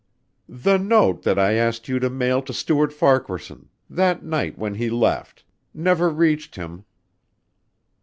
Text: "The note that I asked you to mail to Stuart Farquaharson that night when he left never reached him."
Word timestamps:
"The 0.49 0.77
note 0.79 1.21
that 1.21 1.37
I 1.37 1.53
asked 1.53 1.87
you 1.87 1.99
to 1.99 2.09
mail 2.09 2.41
to 2.41 2.51
Stuart 2.53 2.91
Farquaharson 2.91 3.69
that 3.87 4.25
night 4.25 4.57
when 4.57 4.73
he 4.73 4.89
left 4.89 5.43
never 5.75 6.09
reached 6.09 6.55
him." 6.55 6.85